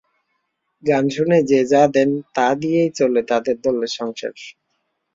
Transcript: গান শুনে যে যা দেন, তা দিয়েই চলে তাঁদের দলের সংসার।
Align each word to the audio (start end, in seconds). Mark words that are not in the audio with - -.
গান 0.83 1.05
শুনে 1.09 1.37
যে 1.43 1.59
যা 1.71 1.83
দেন, 1.95 2.09
তা 2.35 2.47
দিয়েই 2.55 2.91
চলে 2.95 3.21
তাঁদের 3.29 3.57
দলের 3.63 3.91
সংসার। 3.97 4.33